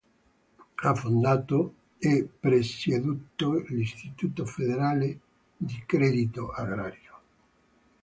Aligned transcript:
Ha 0.77 0.95
fondato 0.95 1.75
e 1.99 2.27
presieduto 2.39 3.63
l'Istituto 3.67 4.45
federale 4.47 5.19
di 5.55 5.83
credito 5.85 6.49
agrario. 6.49 7.19